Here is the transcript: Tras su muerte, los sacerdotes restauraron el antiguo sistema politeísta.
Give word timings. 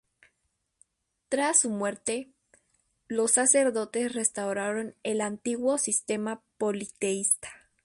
Tras 1.29 1.59
su 1.59 1.69
muerte, 1.69 2.33
los 3.07 3.33
sacerdotes 3.33 4.13
restauraron 4.15 4.95
el 5.03 5.21
antiguo 5.21 5.77
sistema 5.77 6.41
politeísta. 6.57 7.49